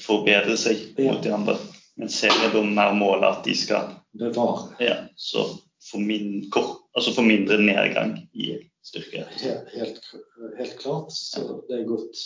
[0.00, 1.58] forbedrer seg mot de andre.
[1.96, 4.74] Men ser jeg da mer målet at de skal Bevare.
[4.78, 5.44] ja, så
[5.90, 6.50] få min,
[6.94, 9.24] altså mindre nedgang i styrke.
[9.40, 10.00] Helt, helt,
[10.58, 11.12] helt klart.
[11.12, 12.18] Så det er godt.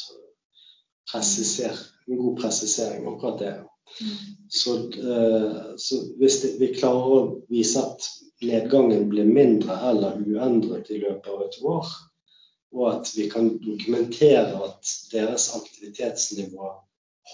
[1.14, 3.54] En god presisering, akkurat det.
[4.48, 8.04] Så, eh, så hvis det, vi klarer å vise at
[8.44, 11.94] nedgangen blir mindre eller uendret i løpet av et år,
[12.76, 16.68] og at vi kan dokumentere at deres aktivitetsnivå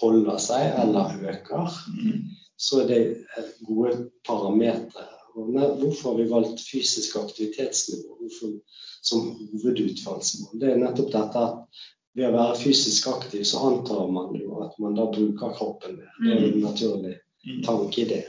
[0.01, 2.21] holder seg eller øker, Mm.
[2.57, 3.25] så er det
[3.67, 5.11] gode parametere.
[5.35, 8.53] Hvorfor har vi valgt fysisk aktivitetsnivå hvorfor,
[9.03, 10.59] som hovedutfallsmål?
[10.61, 11.81] Det er nettopp dette at
[12.15, 16.11] ved å være fysisk aktiv, så antar man jo at man da bruker kroppen mer.
[16.23, 17.63] Det er jo en naturlig Mm.
[17.63, 18.23] tanke i det.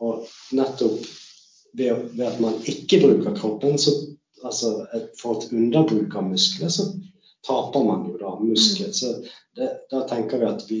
[0.00, 1.06] Og nettopp
[1.74, 3.90] ved at man ikke bruker kroppen, så
[4.44, 4.86] altså
[5.20, 6.82] for et underbruk av muskler, så
[7.46, 8.92] taper man jo da muskler.
[8.92, 9.12] Så
[9.56, 10.80] det, da tenker vi at vi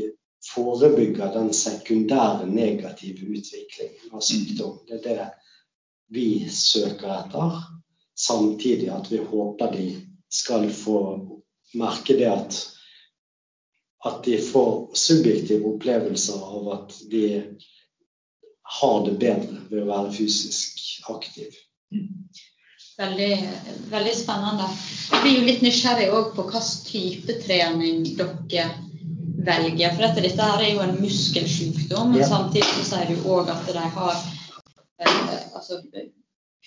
[0.54, 4.78] forebygger den sekundære negative utviklingen av sykdom.
[4.88, 5.28] Det er det
[6.14, 7.60] vi søker etter.
[8.18, 9.88] Samtidig at vi håper de
[10.28, 10.98] skal få
[11.78, 12.58] merke det at
[14.06, 17.22] at de får subjektive opplevelser av at de
[18.62, 21.56] har det bedre ved å være fysisk aktiv.
[22.98, 23.32] Veldig,
[23.92, 24.66] veldig spennende.
[25.12, 28.64] Jeg blir jo litt nysgjerrig på hvilken type trening dere
[29.46, 29.92] velger.
[29.94, 32.26] For dette, dette er jo en muskelsykdom, men Ja.
[32.28, 34.16] samtidig så sier du òg at de har
[34.98, 35.82] eh, altså,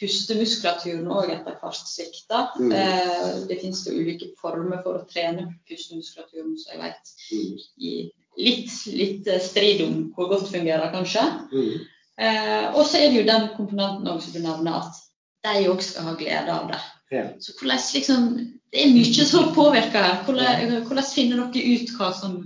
[0.02, 2.48] Pustemuskulaturen òg etter hvert svikter.
[2.58, 2.72] Mm.
[2.72, 7.60] Eh, det finnes jo ulike former for å trene pustemuskulaturen, så jeg vet Mm.
[7.78, 11.22] i litt, litt strid om hvor godt fungerer, kanskje.
[11.52, 11.86] Mm.
[12.18, 15.01] Eh, og så er det jo den komponenten også, du nevner, at
[15.46, 16.82] de òg skal ha glede av det.
[17.12, 17.26] Ja.
[17.40, 18.28] Så hvordan liksom
[18.72, 20.22] Det er mye som påvirker her.
[20.24, 22.38] Hvordan, hvordan finner dere ut hva som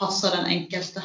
[0.00, 1.00] passer den enkelte?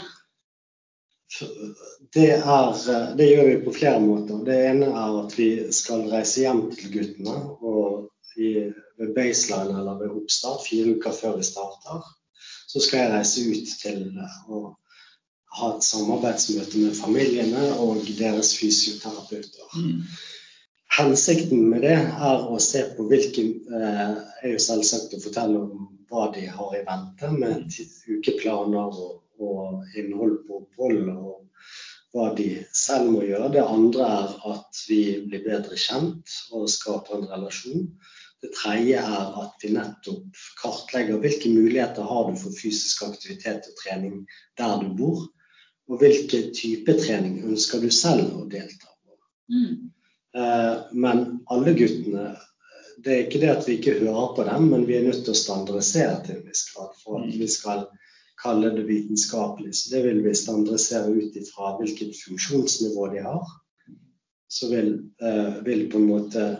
[2.13, 4.41] Det, er, det gjør vi på flere måter.
[4.43, 7.37] Det ene er at vi skal reise hjem til guttene.
[7.63, 12.05] og i, ved baseline eller ved oppstart, fire uker før vi starter,
[12.67, 13.99] så skal jeg reise ut til
[14.49, 14.61] å
[15.59, 19.67] ha et samarbeidsmøte med familiene og deres fysioterapeuter.
[19.77, 20.01] Mm.
[20.93, 25.87] Hensikten med det er å se på hvilke eh, er jo selvsagt å fortelle om
[26.11, 31.39] hva de har i vente, med ukeplaner og, og innhold på opphold og
[32.13, 33.49] hva de selv må gjøre.
[33.55, 37.87] Det andre er at vi blir bedre kjent og skaper en relasjon.
[38.43, 43.79] Det tredje er at vi nettopp kartlegger hvilke muligheter har du for fysisk aktivitet og
[43.81, 44.21] trening
[44.59, 45.25] der du bor,
[45.89, 49.17] og hvilken type trening ønsker du selv å delta på.
[49.49, 49.92] Mm.
[50.37, 52.37] Eh, Men alle guttene
[53.03, 55.31] Det er ikke det at vi ikke hører på dem, men vi er nødt til
[55.33, 57.79] å standardisere til en viss grad for at vi skal
[58.43, 59.75] kalle det vitenskapelig.
[59.75, 63.45] Så det vil vi standardisere ut ifra hvilket funksjonsnivå de har.
[64.47, 66.59] Så vil, eh, vil på en måte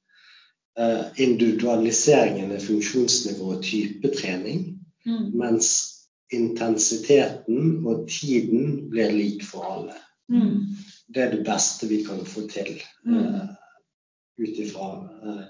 [0.79, 5.31] Uh, individualiseringen er funksjonsnivå og type trening, Mm.
[5.37, 5.98] mens
[6.33, 9.95] intensiteten og tiden blir lik for alle.
[10.29, 10.75] Mm.
[11.07, 12.75] Det er det beste vi kan få til.
[13.05, 13.17] Mm.
[13.17, 13.47] eh,
[14.39, 14.91] Ut ifra
[15.23, 15.41] uh,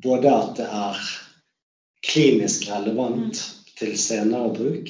[0.00, 1.00] både at det er
[2.06, 3.40] klinisk relevant
[3.78, 4.88] til senere bruk,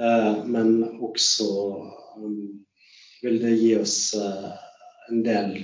[0.00, 1.48] uh, men også
[2.16, 2.64] um,
[3.22, 5.58] vil det gi oss en del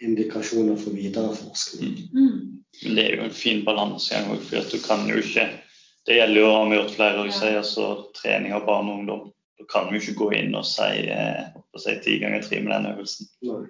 [0.00, 1.96] indikasjoner for videre forskning.
[2.14, 2.62] Mm.
[2.82, 5.44] Men det er jo en fin balansegang òg, for at du kan jo ikke
[6.10, 7.58] Det gjelder jo, har vi gjort flere ganger, Ja.
[7.60, 7.84] altså
[8.18, 9.28] trening av barn og ungdom.
[9.60, 11.44] Da kan vi jo ikke gå inn og si eh,
[11.78, 13.28] si ti ganger tre med den øvelsen.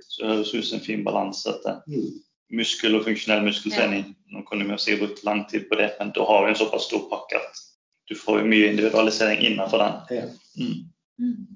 [0.08, 1.50] Så det høres ut som en fin balanse.
[1.50, 2.22] at Mm.
[2.52, 4.14] muskel og funksjonell muskeltrening.
[4.32, 6.56] Nå kunne vi jo sikkert brukt lang tid på det, men da har vi en
[6.56, 7.60] såpass stor pakke at
[8.08, 10.30] du får jo mye individualisering innenfor den.
[10.56, 10.74] Mm.
[11.20, 11.46] Mm.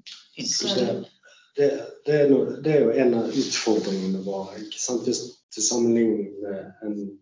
[1.57, 1.71] Det,
[2.05, 4.59] det, er noe, det er jo en av utfordringene våre.
[4.61, 5.03] ikke sant?
[5.07, 5.21] Hvis
[5.53, 7.19] til sammenligning med en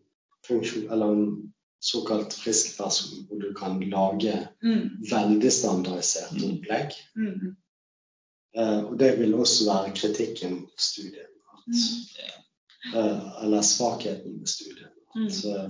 [0.47, 1.52] funksjon, eller en
[1.83, 4.89] såkalt frisk person, hvor du kan lage Mm.
[5.11, 6.43] veldig standardisert Mm.
[6.53, 6.91] opplegg.
[7.15, 7.55] Mm.
[8.57, 11.31] Eh, og det vil også være kritikken mot studien.
[11.57, 11.75] At,
[12.95, 14.93] eh, eller svakheten med studien.
[15.15, 15.69] At, eh,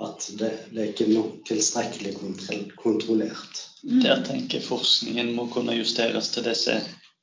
[0.00, 2.14] at det, det er ikke nok tilstrekkelig
[2.76, 3.62] kontrollert.
[3.84, 4.00] Mm.
[4.02, 6.80] Der tenker forskningen må kunne justeres til disse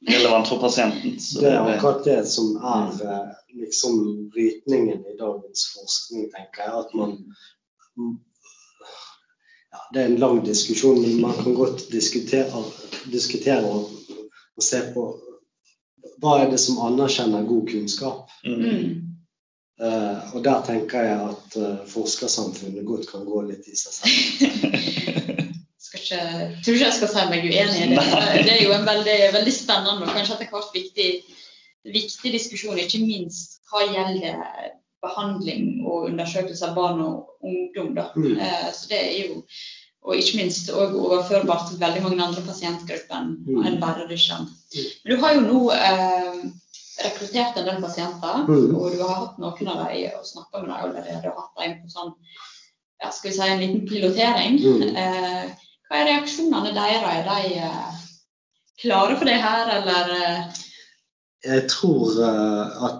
[0.08, 1.20] relevant for pasienten.
[1.20, 6.74] Så Det er akkurat det som er eh, liksom brytningen i dagens forskning, tenker jeg.
[6.80, 7.18] At man
[9.72, 12.64] ja, det er en lang diskusjon, men man kan godt diskutere,
[13.12, 13.90] diskutere og,
[14.58, 15.08] og se på
[16.24, 18.30] hva er det som anerkjenner god kunnskap.
[18.46, 19.14] Mm.
[19.82, 25.12] Eh, og der tenker jeg at uh, forskersamfunnet godt kan gå litt i seg selv.
[26.14, 28.46] Ikke, tror ikke jeg skal si meg uenig i det.
[28.46, 31.10] Det er jo en veldig, veldig spennende og kanskje etter hvert viktig,
[31.94, 34.74] viktig diskusjon, ikke minst hva gjelder
[35.04, 37.94] behandling og undersøkelse av barn og ungdom.
[37.98, 38.06] Da.
[38.16, 38.38] Mm.
[38.40, 39.44] Eh, Så det er jo,
[40.04, 43.66] og ikke minst også overførbart til veldig mange andre pasientgrupper enn Mm.
[43.66, 44.48] enn bare Russland.
[44.76, 44.86] Mm.
[45.04, 46.44] Men du har jo nå eh,
[47.04, 48.76] rekruttert en del pasienter, Mm.
[48.76, 51.32] og du har hatt noen av dem og snakka med dem allerede.
[51.36, 52.14] og hatt dem på sånn,
[53.04, 54.60] ja, skal vi si en liten pilotering.
[54.60, 54.96] Mm.
[54.96, 55.50] Eh,
[55.94, 57.06] hva er reaksjonene deres?
[57.06, 58.04] Er de eh,
[58.82, 60.62] klare for det her, eller eh,
[61.46, 63.00] Jeg tror eh, at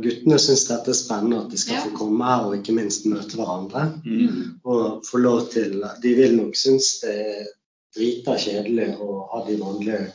[0.00, 1.82] guttene syns dette er spennende at de skal Ja.
[1.84, 3.82] få komme her og ikke minst møte hverandre.
[4.06, 4.60] Mm.
[4.64, 7.46] Og få lov til De vil nok synes det er
[7.96, 10.12] drita kjedelig å ha de vanlige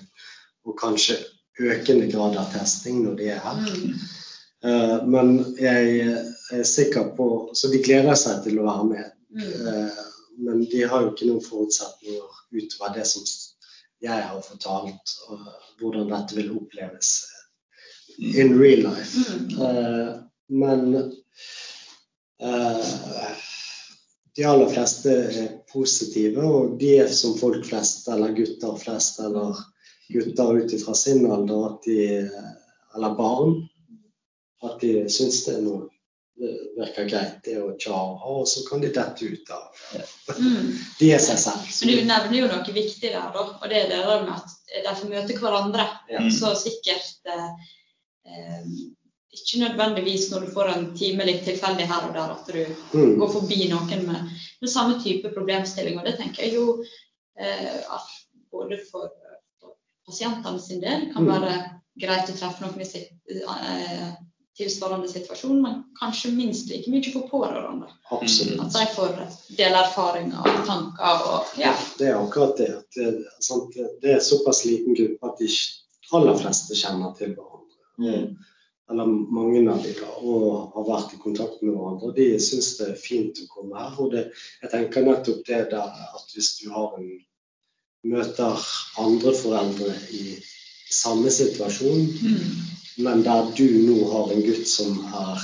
[0.66, 1.20] og kanskje
[1.62, 3.62] økende grad av testing når de er her.
[3.62, 3.98] mm,
[4.66, 6.00] Uh, Men jeg
[6.52, 9.12] er sikker på Så de gleder seg til å være med.
[9.30, 9.92] mm, Men
[10.76, 13.24] de har jo ikke noen forutsetninger utover det som
[14.04, 15.48] jeg har fortalt, og
[15.80, 17.16] hvordan dette vil oppleves
[18.20, 19.24] in real life.
[19.56, 20.16] Eh,
[20.48, 20.96] Men
[22.44, 23.32] uh,
[24.36, 29.58] de aller fleste er positive, og de er som folk flest, eller gutter flest, eller
[30.14, 32.30] gutter ut ifra sin alder, de,
[32.96, 33.56] eller barn,
[34.66, 35.90] at de syns det er noe
[36.36, 37.86] virker greit, det å og
[38.20, 39.70] ha, og så kan de dette ut av
[40.36, 40.74] mm.
[41.00, 41.70] De er seg selv.
[41.86, 44.96] Men du nevner jo noe viktig der, da, og det er det med at de
[45.00, 45.88] får møte hverandre.
[46.12, 46.26] Ja.
[46.34, 47.70] Så sikkert eh,
[48.28, 48.68] eh,
[49.36, 53.16] ikke nødvendigvis når du får en time litt tilfeldig her og der, at du Mm.
[53.20, 55.98] går forbi noen med, med samme type problemstilling.
[56.00, 56.84] Og det tenker jeg jo
[57.40, 58.12] eh, at
[58.52, 59.10] både for,
[59.60, 59.76] for
[60.08, 61.32] pasientene sin del kan Mm.
[61.32, 61.56] være
[62.00, 64.14] greit å treffe noen i sitt, eh,
[64.58, 67.90] tilsvarende situasjon, men kanskje minst like mye for pårørende.
[68.16, 68.62] Absolutt.
[68.64, 69.16] At de får
[69.58, 71.74] dele erfaringer og tanker og ja.
[72.00, 72.72] Det er akkurat det.
[72.80, 73.14] At det,
[73.44, 75.50] sant, det er såpass liten gruppe at de
[76.16, 77.80] aller fleste kjenner til hverandre.
[78.00, 78.36] Mm.
[78.92, 82.14] Eller mange av de da, og har vært i kontakt med hverandre.
[82.16, 83.96] De syns det er fint å komme her.
[84.00, 84.28] Og det,
[84.62, 87.10] jeg tenker nettopp det der at hvis du har en
[88.06, 88.68] møter
[89.02, 90.38] andre foreldre i
[90.92, 92.52] samme situasjon, Mm.
[92.98, 95.42] men der du nå har en gutt som er,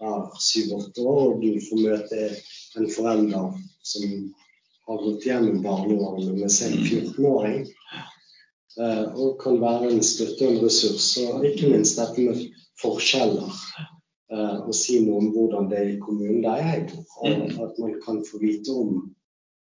[0.00, 2.36] er syv-åtte år, og du får møte
[2.78, 4.34] en forelder som
[4.88, 7.66] har gått gjennom barneårene med sin 14-åring,
[8.80, 11.10] eh, og kan være en støtte og en ressurs.
[11.18, 12.46] Og ikke minst dette med
[12.82, 13.52] forskjeller.
[14.32, 17.04] eh, Og si noe om hvordan det er i kommunen der jeg bor.
[17.24, 19.14] Og at man kan få vite om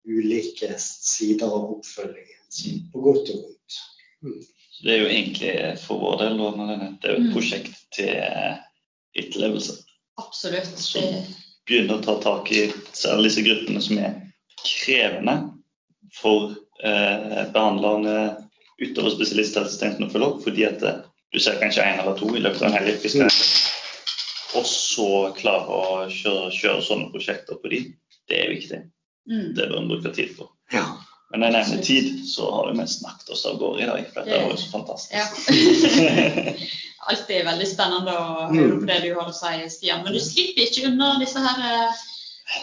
[0.07, 3.81] ulike sider av oppfølgingen, på godt og vondt.
[4.25, 7.33] Så Det er jo egentlig for vår del det er jo et Mm.
[7.35, 8.57] prosjekt til eh,
[9.17, 9.77] etterlevelse.
[10.19, 10.79] Absolutt.
[10.79, 11.03] Som
[11.67, 14.17] begynner å ta tak i særlig disse gruppene som er
[14.65, 15.37] krevende
[16.15, 18.47] for eh, behandlerne
[18.83, 21.03] utover spesialisthelsetjenesten å følge opp, fordi at eh,
[21.35, 23.51] du ser kanskje én eller to i løpet av en hel yrkeskarriere.
[24.55, 25.09] Og så
[25.39, 27.81] klare å kjøre, kjøre sånne prosjekter på de,
[28.31, 28.83] det er viktig.
[29.31, 29.49] mm.
[29.57, 30.47] Det bør en bruke tid på.
[31.35, 34.05] Men når jeg nevner tid, så har vi snakket oss av gårde i dag.
[34.15, 35.15] For dette var jo så fantastisk.
[35.19, 35.25] Ja.
[37.11, 38.55] Alltid veldig spennende å Mm.
[38.57, 40.05] høre på det du har å si, Stian.
[40.07, 41.91] Men du slipper ikke unna disse her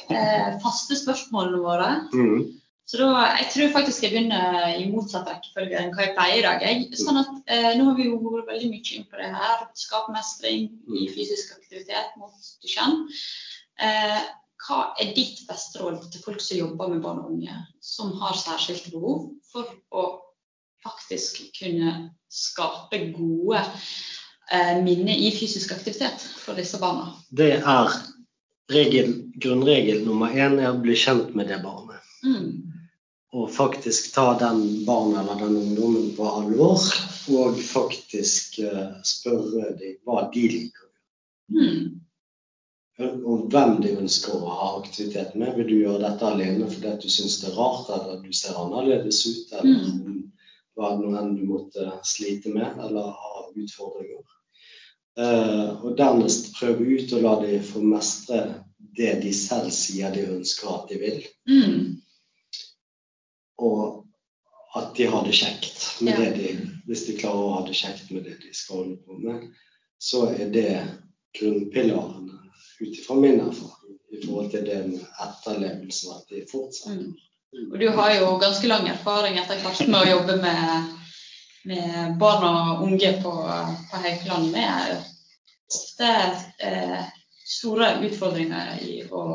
[0.10, 1.90] eh, faste spørsmålene våre.
[2.16, 2.48] Mm.
[2.92, 6.46] Så da, jeg tror faktisk jeg begynner i motsatt rekkefølge enn hva jeg pleier i
[6.48, 6.66] dag.
[6.66, 6.88] Jeg.
[7.00, 9.62] Sånn at eh, Nå har vi jo vært veldig mye inn på det her.
[9.80, 10.66] Skapmestring
[10.98, 13.06] i fysisk aktivitet mot Duchenne.
[13.80, 14.20] Eh,
[14.62, 18.38] hva er ditt beste råd til folk som jobber med barn og unge, som har
[18.38, 20.06] særskilte behov, for å
[20.84, 21.94] faktisk kunne
[22.32, 23.62] skape gode
[24.52, 27.14] eh, minner i fysisk aktivitet for disse barna?
[27.30, 27.96] Det er
[28.72, 32.02] regel, grunnregel nummer én er å bli kjent med det barnet.
[32.26, 32.72] Mm.
[33.32, 36.84] Og faktisk ta den barnet eller den ungdommen på alvor.
[37.32, 40.90] Og faktisk eh, spørre dem hva de liker.
[41.52, 42.02] Mm.
[43.10, 45.56] Og hvem de ønsker å ha aktivitet med.
[45.58, 49.24] Vil du gjøre dette alene fordi du syns det er rart, eller du ser annerledes
[49.28, 50.32] ut, eller Mm.
[50.76, 54.24] hva nå enn du måtte slite med eller ha utfordringer.
[55.20, 58.64] Uh, og dernest prøve ut å la de få mestre
[58.96, 61.20] det de selv sier de ønsker at de vil.
[61.50, 61.98] Mm.
[63.60, 64.06] Og
[64.76, 66.20] at de har det kjekt med Ja.
[66.20, 69.20] det de Hvis de klarer å ha det kjekt med det de skal holde på
[69.20, 69.44] med,
[70.00, 70.88] så er det
[71.40, 72.40] grunnpilarene
[72.82, 76.98] ut ifra min erfaring i forhold til den etterlevelsen at de fortsetter.
[76.98, 77.72] Mm.
[77.74, 80.92] Og du har jo ganske lang erfaring etter hvert med å jobbe med,
[81.68, 83.34] med barn og unge på,
[83.92, 85.02] på Haukeland med
[85.72, 86.12] ofte
[86.68, 87.04] eh,
[87.48, 89.26] store utfordringer i å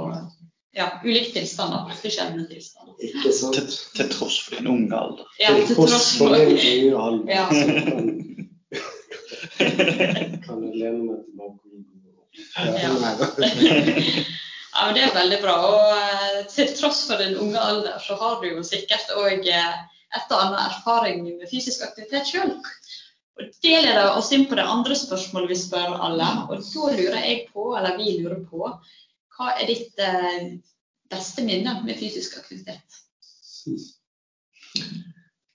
[0.77, 1.93] ja, ulike tilstander.
[2.01, 2.97] Forskjellige tilstander.
[3.09, 3.57] Ikke sant?
[3.57, 5.29] Til, til tross for din unge alder.
[5.41, 7.47] Ja, til tross for en unge alder, Ja.
[7.53, 8.09] kan,
[10.47, 11.67] kan jeg lene meg tilbake.
[12.57, 12.97] Ja.
[14.77, 15.55] Ja, men Det er veldig bra.
[15.73, 19.79] Og eh, til tross for din unge alder, så har du jo sikkert òg eh,
[20.17, 22.53] et og annet erfaring med fysisk aktivitet sjøl.
[23.37, 26.29] Og Det leder oss inn på det andre spørsmålet vi spør alle.
[26.49, 28.71] Og da lurer jeg på, eller vi lurer på,
[29.37, 30.53] hva er ditt eh,
[31.13, 33.01] beste minne med fysisk aktivitet?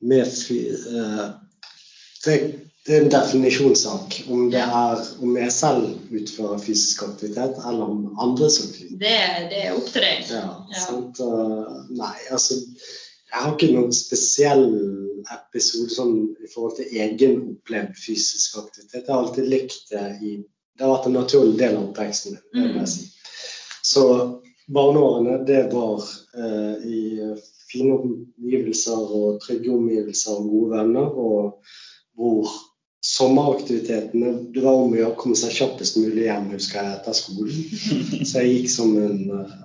[0.01, 1.25] Med eh,
[2.25, 2.35] det,
[2.85, 8.07] det er en definisjonssak om det er om jeg selv utfører fysisk aktivitet, eller om
[8.21, 9.15] andre som gjør det.
[9.51, 10.25] Det, er opp til deg.
[10.29, 10.43] Ja,
[10.73, 10.83] Ja.
[10.87, 11.19] sant?
[11.21, 12.57] Uh, nei, altså
[13.31, 14.65] Jeg har ikke noen spesiell
[15.31, 19.05] episode sånn i forhold til egen opplevd fysisk aktivitet.
[19.05, 20.33] Jeg har alltid likt det i
[20.77, 22.71] Det har vært en naturlig del av oppveksten min.
[22.79, 23.03] jeg si.
[23.85, 24.03] Så
[24.71, 26.01] barneårene, det var
[26.33, 27.01] eh, i
[27.71, 31.07] fine omgivelser og trygge omgivelser og gode venner.
[31.11, 31.63] Og
[32.21, 32.51] hvor
[33.01, 37.17] sommeraktivitetene Det var om å gjøre å komme seg kjappest mulig hjem, husker jeg, etter
[37.17, 37.63] skolen.
[38.29, 39.55] Så jeg gikk som en eh,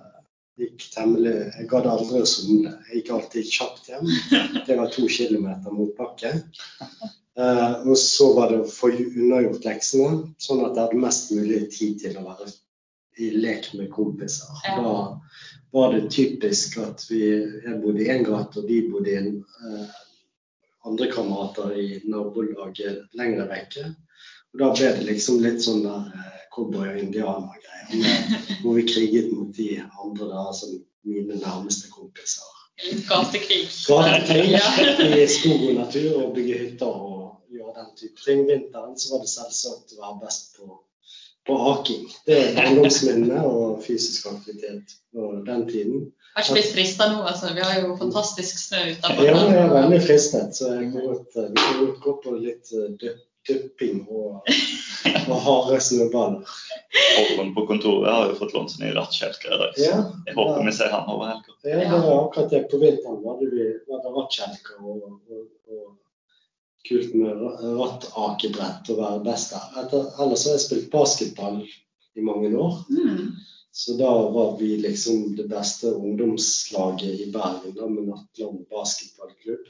[0.63, 2.73] gikk temmelig, Jeg gadd aldri å somle.
[2.89, 4.09] Jeg gikk alltid kjapt hjem.
[4.67, 6.33] Det var to kilometer motbakke.
[7.37, 11.67] Uh, og så var det å få unnagjort leksene, sånn at jeg hadde mest mulig
[11.75, 12.49] tid til å være
[13.21, 14.49] i lek med kompiser.
[14.65, 14.79] Ja.
[14.81, 19.19] Da var det typisk at vi, jeg bodde i én gate, og de bodde i
[19.21, 20.01] en eh,
[20.87, 23.87] andre kamerater i nabolaget lenger vekke.
[24.55, 27.72] Og da ble det liksom litt sånn der eh, cowboy- og indianergreier.
[28.62, 29.70] Hvor vi kriget mot de
[30.03, 30.76] andre da, som
[31.07, 32.53] mine nærmeste kompiser.
[33.09, 33.62] Gatekrig.
[33.89, 34.64] Gatekrig Ja.
[35.16, 37.22] i skog og natur og bygge hytter og
[37.53, 38.43] gjøre den type ting.
[38.49, 40.66] Vinteren så var det selvsagt å være best på,
[41.47, 42.07] på aking.
[42.26, 46.09] Det er barndomsminnene og fysisk aktivitet og den tiden.
[46.36, 47.55] Har ikke blitt frista nå, altså.
[47.57, 49.24] Vi har jo fantastisk snø utenfor.
[49.24, 51.38] Ja, jeg er veldig fristet, så jeg kan godt,
[51.80, 54.47] godt gå på litt dupping dypping og,
[55.30, 56.55] og harde snøballer.
[57.16, 59.76] Håkon på kontoret har jo fått lånt seg ny rattkjelker i dag.
[59.76, 61.57] så Ja, Jeg håper vi ser han over helga.
[61.62, 62.62] ja, det var akkurat det.
[62.70, 65.20] På vinteren var det, vi, var det rattkjelker og
[66.89, 69.66] kult med ra- rattakebrett å være best der.
[69.82, 71.61] Etter, ellers har jeg spilt basketball
[72.16, 72.80] i mange år.
[72.91, 73.34] Mm.
[73.76, 79.66] Så da var vi liksom det beste ungdomslaget i Bergen da, med Nattland basketballklubb.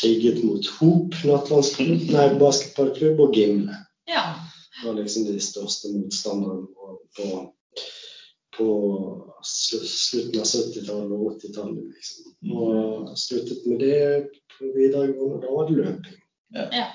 [0.00, 3.76] Kriget mot Hop nattlandsklubb, nei, basketballklubb og Gimle.
[4.08, 4.22] Ja.
[4.80, 7.28] Det var liksom de største motstanderne på, på,
[8.56, 8.68] på
[9.44, 11.92] slutten av 70-tallet og 80-tallet.
[11.92, 12.56] Liksom.
[12.56, 14.00] Og sluttet med det
[14.56, 15.42] på videregående.
[15.44, 16.19] Da var det løping.
[16.54, 16.88] Ja.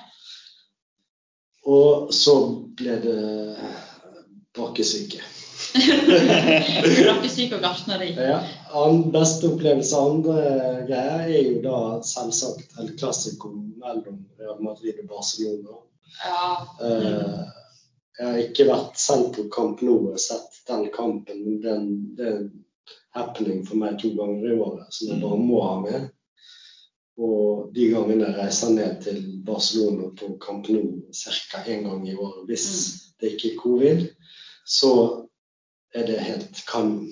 [1.66, 2.36] Og så
[2.78, 3.16] ble det
[4.56, 5.22] bakkesyke.
[7.06, 8.12] Rakkesyke og gartneri.
[8.14, 8.38] Ja,
[8.76, 10.36] an, beste opplevelse andre
[10.88, 15.80] greier er jo da selvsagt El Clásico mellom Real Madrid og Barcelona.
[16.22, 16.50] Ja.
[16.82, 17.40] Eh,
[18.16, 21.58] jeg har ikke vært selv på kamp nå og sett den kampen.
[21.64, 22.46] Den, er
[23.16, 26.08] happening for meg to ganger i året som jeg bare må ha med.
[27.16, 31.62] Og de gangene reiser ned til Barcelona på Camp Nou ca.
[31.64, 32.66] én gang i året, hvis
[33.20, 34.02] det ikke er covid,
[34.66, 34.92] så
[35.94, 37.08] er det helt kanon.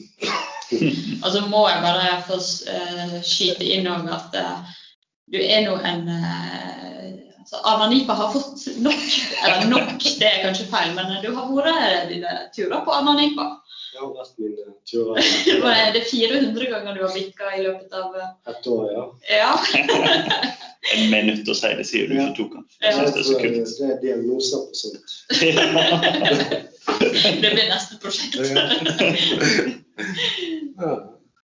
[1.24, 4.72] Og så må jeg bare få uh, skyte inn òg at uh,
[5.32, 6.84] du er nå en uh,
[7.40, 9.04] altså Arna Nipa har fått nok.
[9.44, 13.16] Eller nok, det er kanskje feil, men du har vært dine turer på Arna
[13.94, 14.20] Nipa.
[14.20, 15.14] resten mine turer
[15.86, 19.04] er det 400 ganger du har bikka i løpet av eh, et år, ja.
[19.38, 19.52] Ja.
[20.94, 22.64] En minutt å si det, sier du ikke tok han.
[22.84, 23.70] Jeg syns det er så kult.
[23.78, 25.08] Det er diagnoser på sånt.
[27.40, 28.34] Det blir neste prosjekt.
[30.76, 30.92] Ja.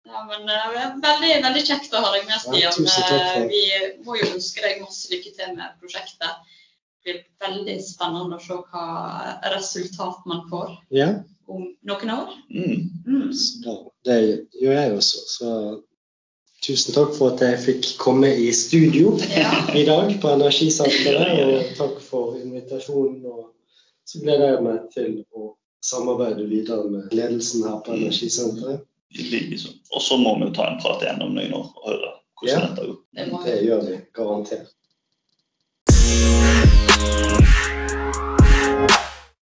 [0.05, 0.69] Ja, men eh,
[1.03, 2.41] veldig, veldig kjekt å ha deg med, Ja,
[2.71, 2.75] Stian.
[2.77, 3.49] tusen takk for Eh.
[3.51, 3.63] Vi
[4.07, 6.33] må jo ønske deg masse lykke til med prosjektet.
[7.05, 8.85] Det blir veldig spennende å se hva
[9.55, 11.09] resultat man får ja.
[11.49, 12.31] Om noen år.
[12.51, 12.85] Mm.
[13.07, 13.33] Mm.
[13.33, 13.75] Så
[14.05, 14.19] det
[14.61, 15.19] gjør jeg også.
[15.29, 15.51] Så
[16.65, 19.51] tusen takk for at jeg fikk komme i studio Ja.
[19.77, 21.35] i dag på Energisenteret.
[21.45, 23.21] Og takk for invitasjonen.
[23.27, 23.51] Og
[24.09, 25.53] så gleder jeg meg til å
[25.85, 28.85] samarbeide videre med ledelsen her på Energisenteret.
[29.15, 29.55] I.
[29.95, 32.09] Og så må vi jo ta en prat igjen om noen år og høre
[32.41, 32.65] hvordan Ja.
[32.67, 32.97] dette går.
[33.15, 34.73] Det Det gjør vi garantert.